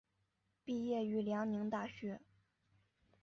[0.65, 2.19] 毕业于辽宁大学。